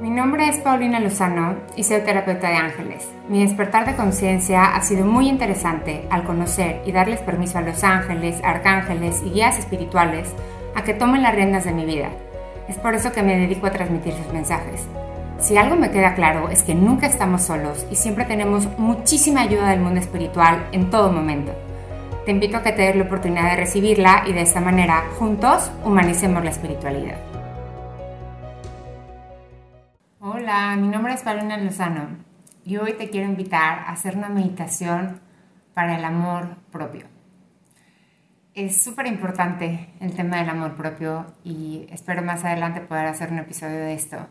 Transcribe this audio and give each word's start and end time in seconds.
Mi 0.00 0.08
nombre 0.08 0.48
es 0.48 0.58
Paulina 0.60 0.98
Lozano 0.98 1.56
y 1.76 1.84
soy 1.84 2.00
terapeuta 2.00 2.48
de 2.48 2.56
ángeles. 2.56 3.06
Mi 3.28 3.44
despertar 3.44 3.84
de 3.84 3.96
conciencia 3.96 4.74
ha 4.74 4.80
sido 4.80 5.04
muy 5.04 5.28
interesante 5.28 6.06
al 6.08 6.24
conocer 6.24 6.80
y 6.86 6.92
darles 6.92 7.20
permiso 7.20 7.58
a 7.58 7.60
los 7.60 7.84
ángeles, 7.84 8.40
arcángeles 8.42 9.20
y 9.22 9.28
guías 9.28 9.58
espirituales 9.58 10.30
a 10.74 10.84
que 10.84 10.94
tomen 10.94 11.22
las 11.22 11.34
riendas 11.34 11.64
de 11.64 11.72
mi 11.72 11.84
vida. 11.84 12.08
Es 12.66 12.78
por 12.78 12.94
eso 12.94 13.12
que 13.12 13.22
me 13.22 13.36
dedico 13.36 13.66
a 13.66 13.72
transmitir 13.72 14.14
sus 14.14 14.32
mensajes. 14.32 14.86
Si 15.38 15.58
algo 15.58 15.76
me 15.76 15.90
queda 15.90 16.14
claro 16.14 16.48
es 16.48 16.62
que 16.62 16.74
nunca 16.74 17.06
estamos 17.06 17.42
solos 17.42 17.84
y 17.90 17.96
siempre 17.96 18.24
tenemos 18.24 18.68
muchísima 18.78 19.42
ayuda 19.42 19.68
del 19.68 19.80
mundo 19.80 20.00
espiritual 20.00 20.66
en 20.72 20.88
todo 20.88 21.12
momento. 21.12 21.52
Te 22.24 22.30
invito 22.30 22.56
a 22.56 22.62
que 22.62 22.72
te 22.72 22.82
des 22.82 22.96
la 22.96 23.04
oportunidad 23.04 23.50
de 23.50 23.56
recibirla 23.56 24.24
y 24.26 24.32
de 24.32 24.40
esta 24.40 24.62
manera, 24.62 25.04
juntos, 25.18 25.70
humanicemos 25.84 26.42
la 26.42 26.50
espiritualidad. 26.50 27.29
Hola, 30.32 30.76
mi 30.76 30.86
nombre 30.86 31.12
es 31.12 31.22
Paulina 31.22 31.56
Lozano 31.56 32.06
y 32.64 32.76
hoy 32.76 32.92
te 32.92 33.10
quiero 33.10 33.28
invitar 33.28 33.80
a 33.80 33.90
hacer 33.90 34.16
una 34.16 34.28
meditación 34.28 35.18
para 35.74 35.98
el 35.98 36.04
amor 36.04 36.54
propio. 36.70 37.06
Es 38.54 38.80
súper 38.80 39.08
importante 39.08 39.88
el 39.98 40.14
tema 40.14 40.36
del 40.36 40.48
amor 40.48 40.76
propio 40.76 41.34
y 41.42 41.88
espero 41.90 42.22
más 42.22 42.44
adelante 42.44 42.80
poder 42.80 43.06
hacer 43.06 43.32
un 43.32 43.40
episodio 43.40 43.78
de 43.78 43.94
esto. 43.94 44.28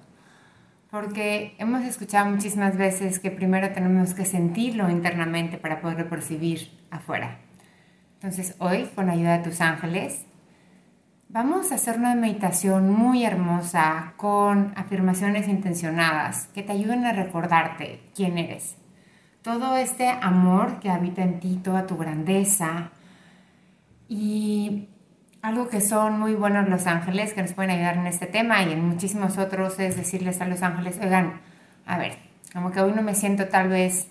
Porque 0.89 1.53
hemos 1.57 1.83
escuchado 1.83 2.27
muchísimas 2.27 2.77
veces 2.77 3.19
que 3.19 3.29
primero 3.29 3.73
tenemos 3.73 4.13
que 4.13 4.23
sentirlo 4.23 4.89
internamente 4.89 5.57
para 5.57 5.81
poderlo 5.81 6.07
percibir 6.07 6.79
afuera. 6.91 7.39
Entonces 8.13 8.55
hoy, 8.59 8.85
con 8.95 9.07
la 9.07 9.13
ayuda 9.13 9.39
de 9.39 9.43
tus 9.43 9.59
ángeles, 9.59 10.25
Vamos 11.31 11.71
a 11.71 11.75
hacer 11.75 11.99
una 11.99 12.15
meditación 12.15 12.89
muy 12.89 13.23
hermosa 13.23 14.13
con 14.17 14.73
afirmaciones 14.75 15.47
intencionadas 15.47 16.47
que 16.55 16.63
te 16.63 16.71
ayuden 16.71 17.05
a 17.05 17.13
recordarte 17.13 18.01
quién 18.15 18.39
eres. 18.39 18.77
Todo 19.43 19.77
este 19.77 20.09
amor 20.09 20.79
que 20.79 20.89
habita 20.89 21.21
en 21.21 21.39
ti, 21.39 21.59
toda 21.63 21.85
tu 21.85 21.97
grandeza 21.97 22.89
y 24.07 24.89
algo 25.43 25.69
que 25.69 25.81
son 25.81 26.19
muy 26.19 26.33
buenos 26.33 26.67
los 26.67 26.87
ángeles 26.87 27.35
que 27.35 27.43
nos 27.43 27.53
pueden 27.53 27.69
ayudar 27.69 27.97
en 27.97 28.07
este 28.07 28.25
tema 28.25 28.63
y 28.63 28.71
en 28.71 28.89
muchísimos 28.89 29.37
otros 29.37 29.79
es 29.79 29.97
decirles 29.97 30.41
a 30.41 30.47
los 30.47 30.63
ángeles, 30.63 30.97
oigan, 30.99 31.41
a 31.85 31.99
ver, 31.99 32.17
como 32.53 32.71
que 32.71 32.81
hoy 32.81 32.93
no 32.93 33.03
me 33.03 33.13
siento 33.13 33.49
tal 33.49 33.69
vez 33.69 34.07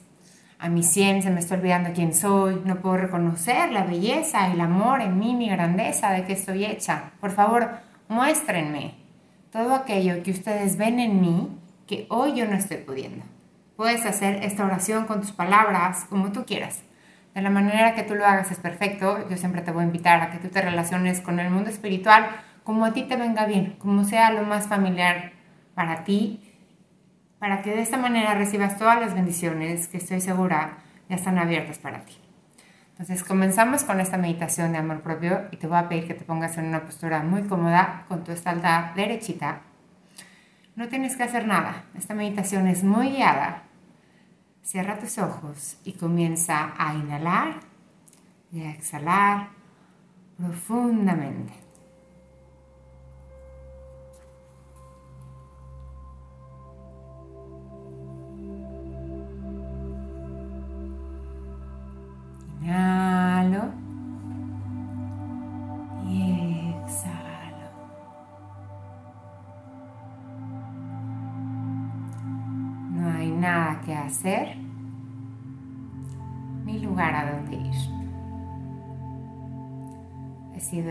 a 0.59 0.69
mi 0.69 0.83
100, 0.83 1.23
se 1.23 1.31
me 1.31 1.41
está 1.41 1.55
olvidando 1.55 1.91
quién 1.95 2.13
soy, 2.13 2.61
no 2.65 2.77
puedo 2.77 2.97
reconocer 2.97 3.71
la 3.71 3.85
belleza, 3.85 4.53
el 4.53 4.61
amor 4.61 5.01
en 5.01 5.19
mí, 5.19 5.35
mi 5.35 5.49
grandeza, 5.49 6.11
de 6.11 6.25
qué 6.25 6.33
estoy 6.33 6.65
hecha. 6.65 7.13
Por 7.21 7.31
favor, 7.31 7.79
muéstrenme 8.09 8.95
todo 9.53 9.75
aquello 9.75 10.23
que 10.23 10.33
ustedes 10.33 10.77
ven 10.77 10.99
en 10.99 11.21
mí 11.21 11.49
que 11.87 12.07
hoy 12.11 12.35
yo 12.35 12.47
no 12.47 12.57
estoy 12.57 12.79
pudiendo. 12.79 13.25
Puedes 13.77 14.05
hacer 14.05 14.43
esta 14.43 14.65
oración 14.65 15.07
con 15.07 15.21
tus 15.21 15.33
palabras, 15.33 16.05
como 16.11 16.33
tú 16.33 16.45
quieras. 16.45 16.83
De 17.35 17.43
la 17.43 17.51
manera 17.51 17.95
que 17.95 18.03
tú 18.03 18.17
lo 18.17 18.27
hagas 18.27 18.51
es 18.51 18.59
perfecto. 18.59 19.29
Yo 19.31 19.37
siempre 19.37 19.63
te 19.63 19.71
voy 19.71 19.85
a 19.85 19.87
invitar 19.87 20.21
a 20.21 20.31
que 20.33 20.39
tú 20.39 20.49
te 20.49 20.61
relaciones 20.61 21.21
con 21.21 21.39
el 21.39 21.51
mundo 21.51 21.71
espiritual 21.71 22.27
como 22.65 22.85
a 22.85 22.93
ti 22.93 23.05
te 23.05 23.17
venga 23.17 23.47
bien, 23.47 23.77
como 23.79 24.05
sea 24.05 24.31
lo 24.31 24.43
más 24.43 24.67
familiar 24.67 25.33
para 25.75 26.05
ti 26.05 26.48
para 27.39 27.63
que 27.63 27.71
de 27.71 27.83
esta 27.83 27.97
manera 27.97 28.35
recibas 28.35 28.79
todas 28.79 29.01
las 29.01 29.15
bendiciones 29.15 29.89
que 29.89 29.99
estoy 29.99 30.21
segura 30.21 30.79
ya 31.09 31.17
están 31.17 31.39
abiertas 31.39 31.79
para 31.79 32.05
ti. 32.05 32.17
Entonces 32.93 33.23
comenzamos 33.23 33.85
con 33.85 34.01
esta 34.01 34.19
meditación 34.19 34.73
de 34.73 34.79
amor 34.79 35.03
propio 35.03 35.47
y 35.53 35.57
te 35.57 35.69
voy 35.69 35.79
a 35.79 35.89
pedir 35.89 36.09
que 36.09 36.15
te 36.15 36.25
pongas 36.25 36.59
en 36.59 36.67
una 36.67 36.85
postura 36.85 37.23
muy 37.23 37.43
cómoda 37.43 38.05
con 38.09 38.25
tu 38.25 38.33
espalda 38.33 38.93
derechita. 38.97 39.61
No 40.75 40.89
tienes 40.89 41.17
que 41.17 41.23
hacer 41.23 41.47
nada, 41.47 41.85
esta 41.97 42.15
meditación 42.15 42.67
es 42.67 42.83
muy 42.83 43.11
guiada. 43.11 43.63
Cierra 44.63 44.99
tus 44.99 45.19
ojos 45.19 45.79
y 45.85 45.93
comienza 45.93 46.73
a 46.77 46.95
inhalar 46.95 47.61
y 48.53 48.63
a 48.63 48.71
exhalar 48.71 49.49
profundamente. 50.37 51.68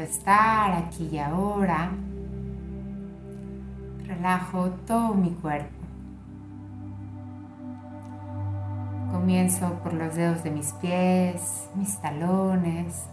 Estar 0.08 0.72
aquí 0.72 1.10
y 1.12 1.20
ahora. 1.20 1.92
Relajo 4.06 4.70
todo 4.88 5.14
mi 5.14 5.32
cuerpo. 5.32 5.76
Comienzo 9.12 9.74
por 9.84 9.94
los 9.94 10.16
dedos 10.16 10.44
de 10.44 10.52
mis 10.52 10.74
pies, 10.74 11.70
mis 11.76 12.00
talones. 12.02 13.06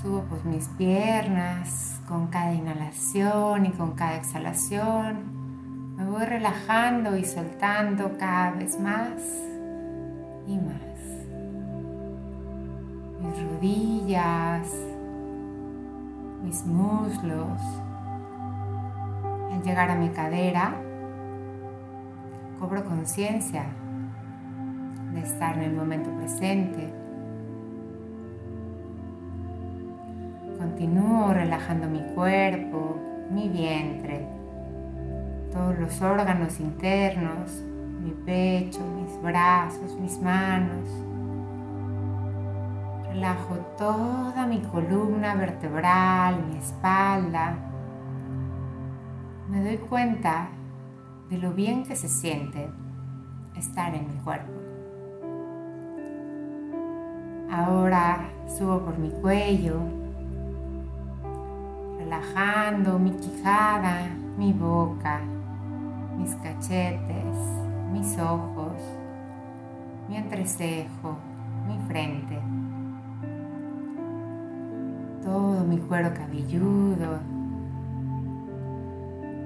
Subo 0.00 0.22
por 0.24 0.44
mis 0.44 0.68
piernas 0.68 2.00
con 2.08 2.28
cada 2.28 2.52
inhalación 2.52 3.66
y 3.66 3.70
con 3.70 3.92
cada 3.92 4.16
exhalación. 4.16 5.96
Me 5.96 6.04
voy 6.06 6.24
relajando 6.24 7.16
y 7.16 7.24
soltando 7.24 8.16
cada 8.18 8.52
vez 8.52 8.78
más 8.80 9.22
y 10.46 10.56
más. 10.56 10.80
Mis 13.20 13.42
rodillas, 13.42 14.66
mis 16.42 16.64
muslos. 16.66 17.60
Al 19.52 19.62
llegar 19.62 19.90
a 19.90 19.96
mi 19.96 20.08
cadera, 20.10 20.74
cobro 22.58 22.84
conciencia 22.84 23.64
de 25.12 25.20
estar 25.20 25.56
en 25.56 25.62
el 25.62 25.72
momento 25.72 26.10
presente. 26.16 26.92
Continúo 30.58 31.32
relajando 31.32 31.88
mi 31.88 32.02
cuerpo, 32.14 32.96
mi 33.30 33.48
vientre, 33.48 34.26
todos 35.52 35.78
los 35.78 36.00
órganos 36.02 36.60
internos, 36.60 37.62
mi 38.02 38.10
pecho, 38.10 38.80
mis 38.96 39.20
brazos, 39.22 39.98
mis 40.00 40.20
manos. 40.20 41.09
Relajo 43.20 43.56
toda 43.76 44.46
mi 44.46 44.62
columna 44.62 45.34
vertebral, 45.34 46.42
mi 46.46 46.56
espalda. 46.56 47.54
Me 49.50 49.62
doy 49.62 49.76
cuenta 49.76 50.48
de 51.28 51.36
lo 51.36 51.52
bien 51.52 51.84
que 51.84 51.96
se 51.96 52.08
siente 52.08 52.70
estar 53.54 53.94
en 53.94 54.08
mi 54.08 54.14
cuerpo. 54.24 54.50
Ahora 57.52 58.20
subo 58.48 58.78
por 58.86 58.98
mi 58.98 59.10
cuello, 59.10 59.80
relajando 61.98 62.98
mi 62.98 63.10
quijada, 63.10 63.96
mi 64.38 64.54
boca, 64.54 65.20
mis 66.16 66.34
cachetes, 66.36 67.36
mis 67.92 68.18
ojos, 68.18 68.80
mi 70.08 70.16
entrecejo, 70.16 71.18
mi 71.68 71.78
frente, 71.86 72.40
todo 75.30 75.64
mi 75.64 75.78
cuero 75.78 76.12
cabelludo. 76.12 77.20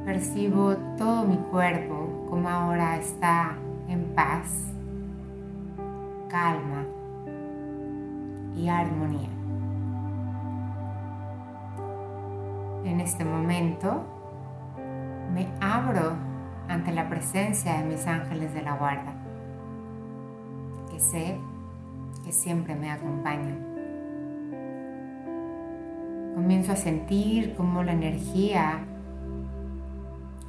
Percibo 0.06 0.74
todo 0.96 1.24
mi 1.24 1.36
cuerpo 1.36 2.26
como 2.30 2.48
ahora 2.48 2.96
está 2.96 3.54
en 3.88 4.14
paz, 4.14 4.48
calma 6.30 6.84
y 8.56 8.68
armonía. 8.68 9.28
En 12.84 13.00
este 13.00 13.26
momento 13.26 14.04
me 15.34 15.48
abro 15.60 16.12
ante 16.66 16.92
la 16.92 17.10
presencia 17.10 17.76
de 17.78 17.84
mis 17.84 18.06
ángeles 18.06 18.54
de 18.54 18.62
la 18.62 18.76
guarda, 18.76 19.12
que 20.90 20.98
sé 20.98 21.38
que 22.24 22.32
siempre 22.32 22.74
me 22.74 22.90
acompañan. 22.90 23.73
Comienzo 26.34 26.72
a 26.72 26.76
sentir 26.76 27.54
cómo 27.56 27.84
la 27.84 27.92
energía 27.92 28.80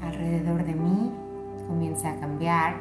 alrededor 0.02 0.64
de 0.66 0.74
mí 0.74 1.12
comienza 1.68 2.12
a 2.12 2.20
cambiar. 2.20 2.78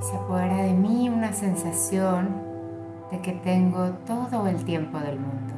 Se 0.00 0.16
apodera 0.16 0.62
de 0.62 0.74
mí 0.74 1.08
una 1.08 1.32
sensación 1.32 2.28
de 3.10 3.20
que 3.20 3.32
tengo 3.32 3.90
todo 4.06 4.46
el 4.48 4.62
tiempo 4.64 4.98
del 4.98 5.18
mundo. 5.18 5.54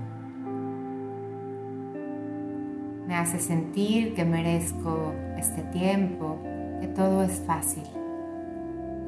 Me 3.09 3.17
hace 3.17 3.41
sentir 3.41 4.15
que 4.15 4.25
merezco 4.25 5.13
este 5.37 5.63
tiempo, 5.63 6.39
que 6.81 6.87
todo 6.87 7.25
es 7.25 7.43
fácil 7.45 7.83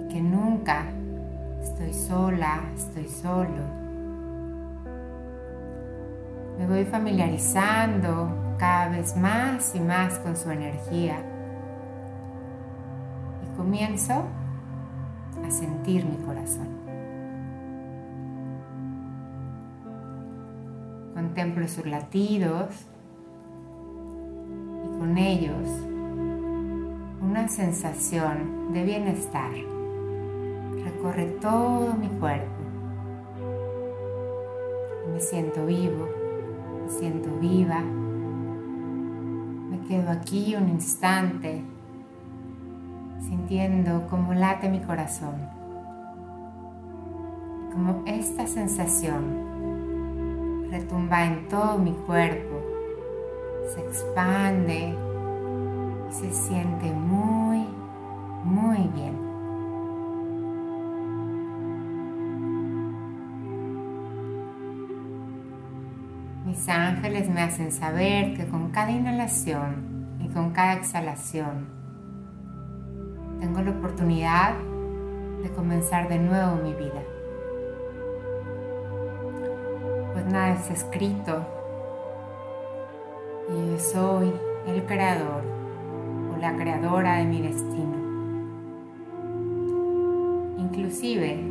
y 0.01 0.13
que 0.13 0.21
nunca 0.21 0.87
estoy 1.63 1.93
sola, 1.93 2.65
estoy 2.77 3.09
solo. 3.09 3.84
Me 6.59 6.67
voy 6.67 6.85
familiarizando 6.85 8.57
cada 8.59 8.89
vez 8.89 9.17
más 9.17 9.75
y 9.75 9.81
más 9.81 10.19
con 10.21 10.37
su 10.37 10.51
energía 10.51 11.19
y 13.43 13.57
comienzo 13.57 14.25
a 15.45 15.51
sentir 15.51 16.05
mi 16.05 16.17
corazón. 16.25 16.69
Contemplo 21.15 21.67
sus 21.67 21.87
latidos 21.87 22.87
y 24.85 24.99
con 24.99 25.19
ellos 25.19 25.69
una 27.21 27.49
sensación 27.49 28.73
de 28.73 28.85
bienestar 28.85 29.51
recorre 30.85 31.27
todo 31.41 31.95
mi 31.95 32.09
cuerpo. 32.09 32.47
Me 35.13 35.21
siento 35.21 35.67
vivo, 35.67 36.09
siento 36.89 37.31
viva. 37.41 37.81
Me 39.71 39.81
quedo 39.87 40.11
aquí 40.11 40.55
un 40.57 40.69
instante 40.69 41.63
sintiendo 43.21 44.07
cómo 44.09 44.35
late 44.35 44.69
mi 44.69 44.81
corazón. 44.81 45.35
Como 47.73 48.03
esta 48.07 48.47
sensación 48.47 49.45
retumba 50.71 51.25
en 51.25 51.49
todo 51.49 51.79
mi 51.79 51.93
cuerpo, 51.93 52.61
se 53.75 53.81
expande 53.81 54.95
y 56.09 56.13
se 56.13 56.33
siente 56.33 56.93
muy 56.93 57.44
Mis 66.55 66.69
ángeles 66.69 67.29
me 67.29 67.43
hacen 67.43 67.73
saber 67.73 68.35
que 68.35 68.47
con 68.47 68.71
cada 68.71 68.93
inhalación 68.93 70.07
y 70.21 70.29
con 70.29 70.53
cada 70.53 70.75
exhalación 70.75 71.67
tengo 73.41 73.61
la 73.61 73.73
oportunidad 73.73 74.55
de 75.43 75.51
comenzar 75.51 76.09
de 76.09 76.21
nuevo 76.21 76.55
mi 76.63 76.73
vida. 76.75 77.03
Pues 80.13 80.27
nada 80.27 80.53
es 80.53 80.71
escrito 80.71 81.45
y 83.51 83.73
yo 83.73 83.79
soy 83.81 84.33
el 84.69 84.85
creador 84.85 85.43
o 86.33 86.37
la 86.41 86.55
creadora 86.55 87.17
de 87.17 87.25
mi 87.25 87.43
destino. 87.43 87.97
Inclusive, 90.59 91.51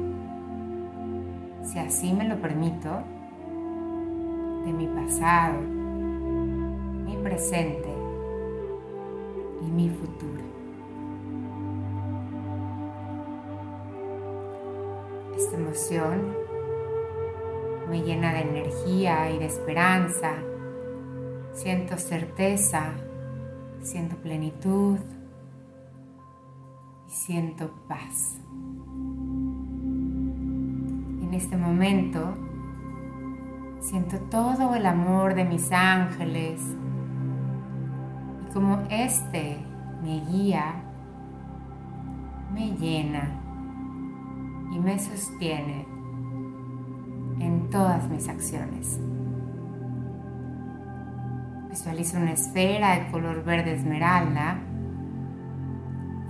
si 1.62 1.78
así 1.78 2.14
me 2.14 2.24
lo 2.24 2.38
permito, 2.38 3.04
de 4.64 4.72
mi 4.72 4.88
pasado, 4.88 5.60
mi 5.62 7.18
presente 7.18 7.90
y 9.62 9.66
mi 9.66 9.90
futuro. 9.90 10.44
Esta 15.36 15.58
emoción 15.58 16.34
me 17.90 18.02
llena 18.04 18.34
de 18.34 18.42
energía 18.42 19.30
y 19.32 19.40
de 19.40 19.46
esperanza. 19.46 20.34
Siento 21.52 21.98
certeza, 21.98 22.94
siento 23.82 24.16
plenitud 24.18 24.98
y 27.08 27.12
siento 27.12 27.72
paz. 27.88 28.38
En 31.22 31.34
este 31.34 31.58
momento 31.58 32.36
Siento 33.94 34.18
todo 34.22 34.74
el 34.74 34.88
amor 34.88 35.36
de 35.36 35.46
mis 35.46 35.72
ángeles 35.72 36.60
y 38.42 38.52
como 38.52 38.80
este 38.90 39.64
me 40.02 40.20
guía, 40.22 40.82
me 42.52 42.72
llena 42.72 43.40
y 44.72 44.80
me 44.80 44.98
sostiene 44.98 45.86
en 47.38 47.70
todas 47.70 48.10
mis 48.10 48.28
acciones. 48.28 49.00
Visualizo 51.70 52.18
una 52.18 52.32
esfera 52.32 52.96
de 52.96 53.12
color 53.12 53.44
verde 53.44 53.76
esmeralda 53.76 54.54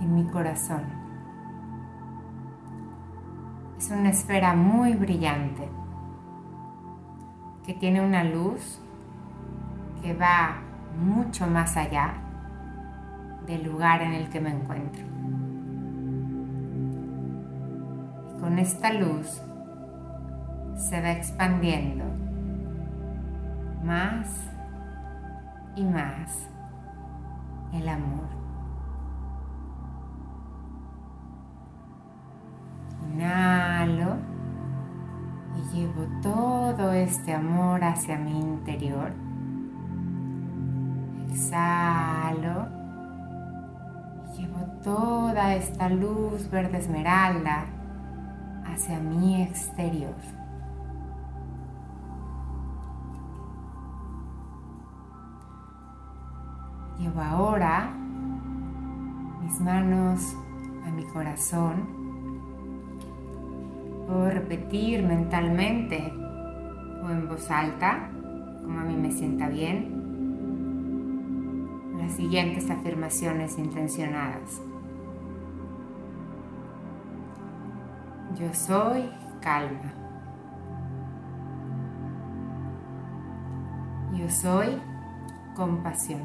en 0.02 0.14
mi 0.14 0.26
corazón. 0.26 0.82
Es 3.78 3.90
una 3.90 4.10
esfera 4.10 4.52
muy 4.52 4.92
brillante 4.92 5.73
que 7.64 7.74
tiene 7.74 8.00
una 8.00 8.24
luz 8.24 8.80
que 10.02 10.14
va 10.14 10.58
mucho 10.98 11.46
más 11.46 11.76
allá 11.76 12.14
del 13.46 13.64
lugar 13.64 14.02
en 14.02 14.12
el 14.12 14.28
que 14.28 14.40
me 14.40 14.50
encuentro. 14.50 15.04
Y 18.28 18.40
con 18.40 18.58
esta 18.58 18.92
luz 18.92 19.40
se 20.76 21.00
va 21.00 21.12
expandiendo 21.12 22.04
más 23.82 24.28
y 25.76 25.84
más 25.84 26.48
el 27.72 27.88
amor. 27.88 28.28
Inhalo 33.12 34.33
llevo 35.74 36.06
todo 36.22 36.92
este 36.92 37.34
amor 37.34 37.82
hacia 37.82 38.16
mi 38.16 38.38
interior. 38.38 39.12
Exhalo 41.30 42.68
y 44.32 44.40
llevo 44.40 44.66
toda 44.84 45.54
esta 45.56 45.88
luz 45.88 46.48
verde 46.48 46.78
esmeralda 46.78 47.66
hacia 48.64 49.00
mi 49.00 49.42
exterior. 49.42 50.14
Llevo 56.98 57.20
ahora 57.20 57.90
mis 59.42 59.60
manos 59.60 60.36
a 60.86 60.90
mi 60.92 61.04
corazón 61.06 62.03
Puedo 64.06 64.30
repetir 64.30 65.02
mentalmente 65.02 66.12
o 67.02 67.10
en 67.10 67.28
voz 67.28 67.50
alta, 67.50 68.10
como 68.62 68.80
a 68.80 68.84
mí 68.84 68.96
me 68.96 69.10
sienta 69.10 69.48
bien, 69.48 70.02
las 71.98 72.12
siguientes 72.12 72.70
afirmaciones 72.70 73.58
intencionadas. 73.58 74.60
Yo 78.38 78.52
soy 78.52 79.08
calma. 79.40 79.92
Yo 84.12 84.28
soy 84.28 84.80
compasión. 85.54 86.22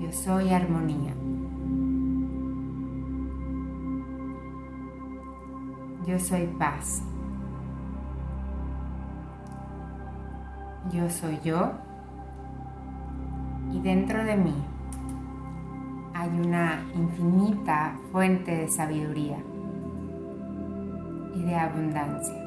Yo 0.00 0.10
soy 0.12 0.50
armonía. 0.50 1.14
Yo 6.10 6.18
soy 6.18 6.44
paz. 6.58 7.04
Yo 10.90 11.08
soy 11.08 11.38
yo 11.44 11.70
y 13.72 13.78
dentro 13.78 14.24
de 14.24 14.36
mí 14.36 14.56
hay 16.12 16.28
una 16.30 16.82
infinita 16.96 17.96
fuente 18.10 18.56
de 18.56 18.68
sabiduría 18.68 19.38
y 21.36 21.42
de 21.44 21.54
abundancia. 21.54 22.42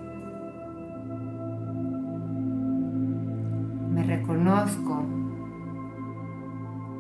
Me 3.92 4.04
reconozco 4.04 5.04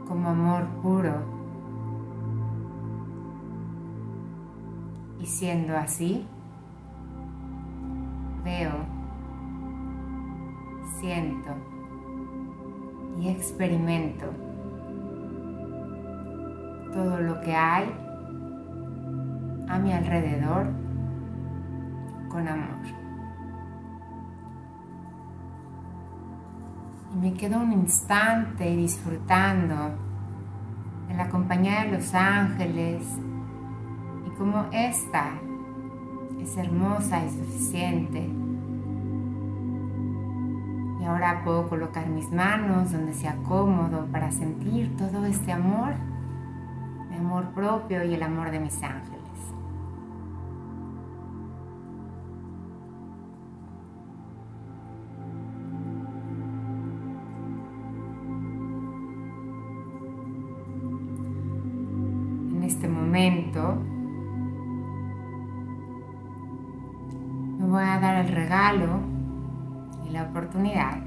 como 0.08 0.29
amor 0.29 0.63
puro 0.82 1.13
y 5.20 5.25
siendo 5.25 5.75
así, 5.75 6.25
veo, 8.43 8.71
siento 11.00 11.55
y 13.19 13.29
experimento 13.29 14.25
todo 16.93 17.19
lo 17.19 17.41
que 17.41 17.55
hay 17.55 17.91
a 19.67 19.79
mi 19.79 19.93
alrededor 19.93 20.67
con 22.29 22.47
amor. 22.47 22.85
Y 27.13 27.17
me 27.17 27.33
quedo 27.33 27.59
un 27.59 27.73
instante 27.73 28.75
disfrutando 28.75 29.75
de 31.07 31.13
la 31.15 31.29
compañía 31.29 31.83
de 31.85 31.91
los 31.93 32.13
ángeles 32.13 33.03
y 34.25 34.29
como 34.38 34.65
esta 34.71 35.33
es 36.43 36.57
hermosa 36.57 37.25
y 37.25 37.29
suficiente. 37.29 38.29
Y 41.00 41.05
ahora 41.05 41.41
puedo 41.43 41.67
colocar 41.69 42.07
mis 42.07 42.31
manos 42.31 42.91
donde 42.91 43.13
sea 43.13 43.35
cómodo 43.47 44.07
para 44.12 44.31
sentir 44.31 44.95
todo 44.97 45.25
este 45.25 45.51
amor, 45.51 45.93
mi 47.09 47.17
amor 47.17 47.50
propio 47.53 48.03
y 48.03 48.13
el 48.13 48.23
amor 48.23 48.51
de 48.51 48.59
mis 48.59 48.81
ángeles. 48.83 49.23
Regalo 68.53 69.00
y 70.05 70.12
la 70.12 70.24
oportunidad 70.25 70.98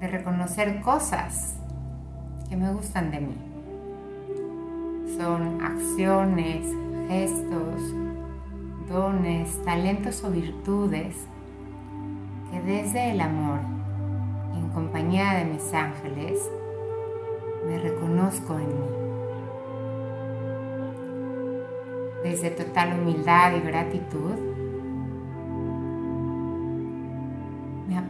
de 0.00 0.06
reconocer 0.06 0.82
cosas 0.82 1.56
que 2.50 2.56
me 2.56 2.70
gustan 2.74 3.10
de 3.10 3.20
mí. 3.20 3.36
Son 5.16 5.62
acciones, 5.62 6.66
gestos, 7.08 7.80
dones, 8.86 9.64
talentos 9.64 10.22
o 10.24 10.30
virtudes 10.30 11.16
que 12.50 12.60
desde 12.60 13.12
el 13.12 13.22
amor 13.22 13.60
en 14.54 14.68
compañía 14.74 15.36
de 15.38 15.46
mis 15.46 15.72
ángeles 15.72 16.38
me 17.66 17.78
reconozco 17.78 18.58
en 18.58 18.68
mí. 18.68 18.88
Desde 22.24 22.50
total 22.50 23.00
humildad 23.00 23.54
y 23.56 23.60
gratitud, 23.60 24.55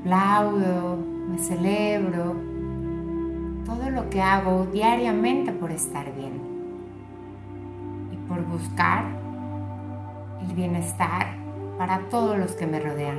aplaudo, 0.07 0.99
me 1.29 1.37
celebro 1.37 2.37
todo 3.65 3.91
lo 3.91 4.09
que 4.09 4.23
hago 4.23 4.67
diariamente 4.73 5.51
por 5.51 5.73
estar 5.73 6.15
bien 6.15 6.41
y 8.13 8.17
por 8.29 8.45
buscar 8.45 9.05
el 10.47 10.55
bienestar 10.55 11.37
para 11.77 11.99
todos 12.09 12.39
los 12.39 12.53
que 12.53 12.69
me 12.69 12.79
rodean. 12.79 13.19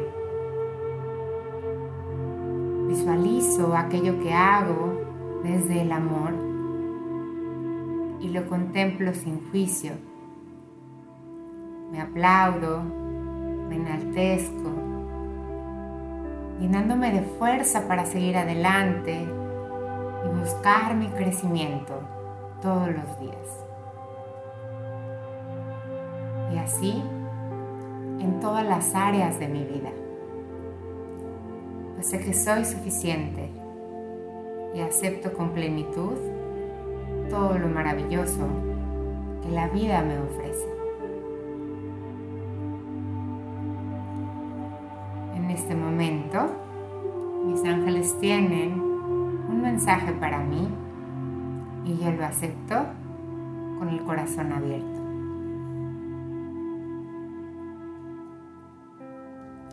Visualizo 2.87 3.75
aquello 3.75 4.21
que 4.21 4.33
hago 4.33 5.41
desde 5.43 5.81
el 5.81 5.91
amor 5.91 6.33
y 8.21 8.29
lo 8.29 8.47
contemplo 8.47 9.13
sin 9.13 9.41
juicio. 9.51 9.91
Me 11.91 11.99
aplaudo, 11.99 12.81
me 13.67 13.75
enaltezco, 13.75 14.96
llenándome 16.59 17.11
de 17.11 17.21
fuerza 17.21 17.87
para 17.87 18.05
seguir 18.05 18.37
adelante 18.37 19.25
y 20.25 20.39
buscar 20.39 20.95
mi 20.95 21.07
crecimiento 21.07 22.01
todos 22.61 22.87
los 22.87 23.19
días. 23.19 23.65
Y 26.53 26.57
así 26.57 27.03
en 28.19 28.39
todas 28.39 28.65
las 28.65 28.95
áreas 28.95 29.39
de 29.39 29.47
mi 29.47 29.63
vida. 29.63 29.89
Pues 31.95 32.09
sé 32.09 32.19
que 32.19 32.33
soy 32.33 32.65
suficiente 32.65 33.49
y 34.73 34.81
acepto 34.81 35.33
con 35.33 35.51
plenitud 35.51 36.15
todo 37.29 37.57
lo 37.57 37.67
maravilloso 37.67 38.47
que 39.43 39.51
la 39.51 39.67
vida 39.69 40.01
me 40.01 40.19
ofrece. 40.19 40.76
Este 45.57 45.75
momento, 45.75 46.51
mis 47.45 47.63
ángeles 47.65 48.15
tienen 48.19 48.79
un 48.79 49.59
mensaje 49.59 50.13
para 50.13 50.39
mí 50.39 50.67
y 51.83 51.97
yo 51.97 52.11
lo 52.11 52.25
acepto 52.25 52.75
con 53.79 53.89
el 53.89 54.03
corazón 54.03 54.51
abierto. 54.53 55.01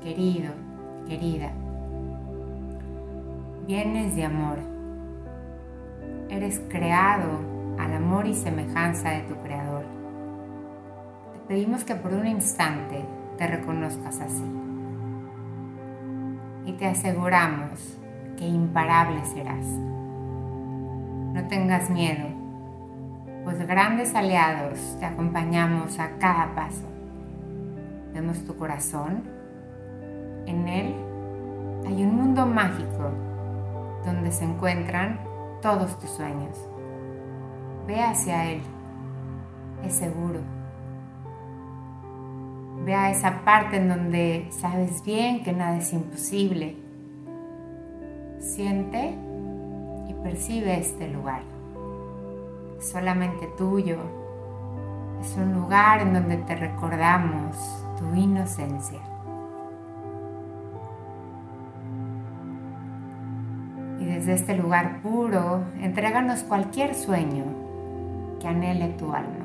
Querido, 0.02 0.52
querida, 1.06 1.52
vienes 3.66 4.16
de 4.16 4.24
amor. 4.24 4.58
Eres 6.30 6.62
creado 6.70 7.40
al 7.78 7.92
amor 7.92 8.26
y 8.26 8.34
semejanza 8.34 9.10
de 9.10 9.20
tu 9.22 9.34
Creador. 9.42 9.84
Te 11.34 11.40
pedimos 11.40 11.84
que 11.84 11.94
por 11.94 12.14
un 12.14 12.26
instante 12.26 13.04
te 13.36 13.46
reconozcas 13.46 14.20
así. 14.20 14.74
Y 16.64 16.73
te 16.73 16.87
aseguramos 16.87 17.99
que 18.37 18.47
imparable 18.47 19.25
serás. 19.25 19.66
No 19.66 21.47
tengas 21.49 21.90
miedo, 21.90 22.28
pues 23.44 23.59
grandes 23.66 24.14
aliados 24.14 24.97
te 24.99 25.06
acompañamos 25.06 25.99
a 25.99 26.16
cada 26.18 26.54
paso. 26.54 26.88
Vemos 28.12 28.44
tu 28.44 28.56
corazón, 28.56 29.25
en 30.47 30.68
él 30.68 30.94
hay 31.87 32.02
un 32.02 32.16
mundo 32.16 32.47
mágico 32.47 33.11
donde 34.06 34.33
se 34.33 34.44
encuentran 34.44 35.18
todos 35.61 35.99
tus 35.99 36.11
sueños. 36.11 36.56
Ve 37.87 38.02
hacia 38.02 38.50
él, 38.50 38.62
es 39.85 39.94
seguro. 39.94 40.53
Ve 42.84 42.94
a 42.94 43.10
esa 43.10 43.44
parte 43.44 43.76
en 43.76 43.88
donde 43.88 44.46
sabes 44.50 45.02
bien 45.04 45.42
que 45.42 45.52
nada 45.52 45.78
es 45.78 45.92
imposible 45.92 46.84
Siente 48.44 49.14
y 50.06 50.14
percibe 50.22 50.78
este 50.78 51.08
lugar. 51.08 51.42
solamente 52.78 53.46
tuyo. 53.56 53.96
Es 55.22 55.34
un 55.38 55.54
lugar 55.54 56.02
en 56.02 56.12
donde 56.12 56.36
te 56.36 56.54
recordamos 56.54 57.56
tu 57.98 58.14
inocencia. 58.14 59.00
Y 63.98 64.04
desde 64.04 64.34
este 64.34 64.54
lugar 64.54 65.00
puro, 65.00 65.62
entréganos 65.80 66.42
cualquier 66.42 66.94
sueño 66.94 67.44
que 68.40 68.48
anhele 68.48 68.88
tu 68.88 69.14
alma. 69.14 69.43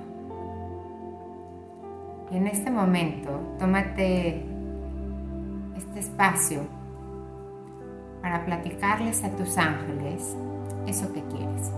Y 2.31 2.37
en 2.37 2.47
este 2.47 2.69
momento, 2.69 3.55
tómate 3.57 4.45
este 5.75 5.99
espacio 5.99 6.61
para 8.21 8.45
platicarles 8.45 9.23
a 9.23 9.29
tus 9.35 9.57
ángeles 9.57 10.35
eso 10.85 11.11
que 11.13 11.23
quieres. 11.23 11.71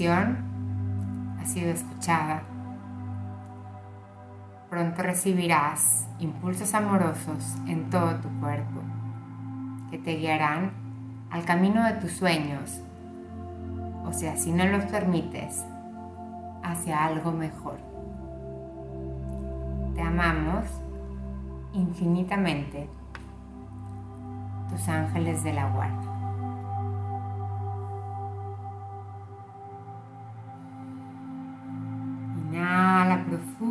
Ha 0.00 1.44
sido 1.44 1.70
escuchada 1.70 2.42
pronto 4.70 5.02
recibirás 5.02 6.08
impulsos 6.18 6.72
amorosos 6.72 7.56
en 7.66 7.90
todo 7.90 8.14
tu 8.16 8.28
cuerpo 8.40 8.80
que 9.90 9.98
te 9.98 10.16
guiarán 10.16 10.70
al 11.30 11.44
camino 11.44 11.84
de 11.84 11.92
tus 11.92 12.12
sueños, 12.12 12.80
o 14.06 14.14
sea, 14.14 14.38
si 14.38 14.50
no 14.50 14.64
los 14.64 14.84
permites, 14.84 15.62
hacia 16.62 17.04
algo 17.04 17.32
mejor. 17.32 17.76
Te 19.94 20.00
amamos 20.00 20.64
infinitamente, 21.74 22.88
tus 24.70 24.88
ángeles 24.88 25.44
de 25.44 25.52
la 25.52 25.68
guarda. 25.68 26.11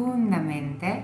Profundamente. 0.02 1.04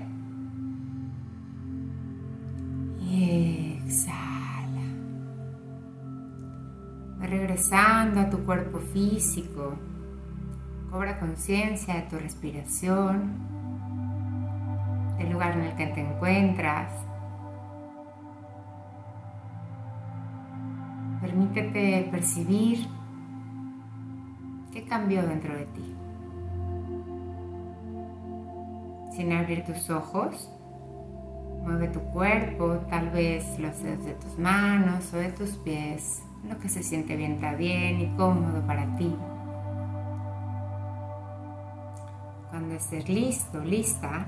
Y 3.00 3.80
exhala. 3.84 4.58
regresando 7.20 8.20
a 8.20 8.30
tu 8.30 8.38
cuerpo 8.44 8.78
físico. 8.78 9.74
Cobra 10.90 11.18
conciencia 11.18 11.94
de 11.94 12.02
tu 12.02 12.18
respiración. 12.18 13.46
del 15.18 15.32
lugar 15.32 15.58
en 15.58 15.64
el 15.64 15.74
que 15.74 15.88
te 15.88 16.00
encuentras. 16.00 16.92
Permítete 21.20 22.08
percibir 22.08 22.86
qué 24.72 24.84
cambió 24.84 25.26
dentro 25.26 25.56
de 25.56 25.66
ti. 25.66 25.97
Sin 29.18 29.32
abrir 29.32 29.64
tus 29.64 29.90
ojos, 29.90 30.48
mueve 31.64 31.88
tu 31.88 31.98
cuerpo, 32.12 32.78
tal 32.88 33.10
vez 33.10 33.58
los 33.58 33.82
dedos 33.82 34.04
de 34.04 34.14
tus 34.14 34.38
manos 34.38 35.12
o 35.12 35.16
de 35.16 35.32
tus 35.32 35.56
pies, 35.56 36.22
lo 36.48 36.56
que 36.60 36.68
se 36.68 36.84
siente 36.84 37.16
bien 37.16 37.32
está 37.32 37.56
bien 37.56 38.00
y 38.00 38.16
cómodo 38.16 38.64
para 38.64 38.94
ti. 38.94 39.12
Cuando 42.50 42.76
estés 42.76 43.08
listo, 43.08 43.58
lista, 43.64 44.24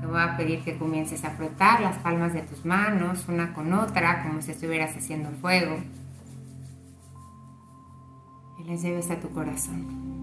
te 0.00 0.06
voy 0.08 0.20
a 0.20 0.36
pedir 0.36 0.64
que 0.64 0.76
comiences 0.76 1.24
a 1.24 1.30
frotar 1.30 1.80
las 1.80 1.96
palmas 1.98 2.32
de 2.32 2.42
tus 2.42 2.64
manos 2.64 3.28
una 3.28 3.54
con 3.54 3.72
otra 3.72 4.24
como 4.24 4.42
si 4.42 4.50
estuvieras 4.50 4.96
haciendo 4.96 5.30
fuego 5.40 5.76
y 8.58 8.64
las 8.64 8.82
lleves 8.82 9.08
a 9.12 9.20
tu 9.20 9.30
corazón. 9.30 10.19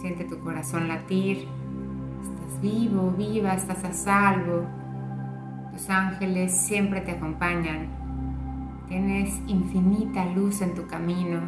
Siente 0.00 0.24
tu 0.24 0.38
corazón 0.40 0.88
latir. 0.88 1.46
Estás 2.22 2.60
vivo, 2.60 3.12
viva, 3.16 3.54
estás 3.54 3.84
a 3.84 3.92
salvo. 3.92 4.66
Tus 5.72 5.90
ángeles 5.90 6.52
siempre 6.52 7.00
te 7.00 7.12
acompañan. 7.12 7.88
Tienes 8.88 9.40
infinita 9.46 10.24
luz 10.26 10.62
en 10.62 10.74
tu 10.74 10.86
camino. 10.86 11.40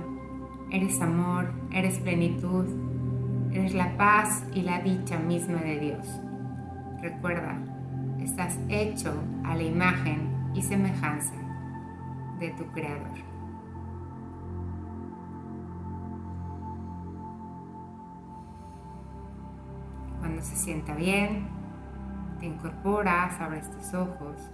Eres 0.71 1.01
amor, 1.01 1.53
eres 1.73 1.99
plenitud, 1.99 2.67
Eres 3.53 3.75
la 3.75 3.97
paz 3.97 4.45
y 4.55 4.63
la 4.63 4.81
dicha 4.81 5.19
misma 5.19 5.61
de 5.61 5.81
Dios. 5.81 6.07
Recuerda, 7.03 7.59
estás 8.21 8.57
hecho 8.69 9.13
a 9.45 9.57
la 9.57 9.65
imagen 9.65 10.53
y 10.55 10.63
semejanza 10.63 11.35
de 12.39 12.51
tu 12.51 12.65
Creador. 12.67 13.30
Se 20.41 20.57
sienta 20.57 20.95
bien, 20.95 21.49
te 22.39 22.47
incorporas, 22.47 23.41
abres 23.41 23.71
tus 23.71 23.95
ojos 23.95 24.51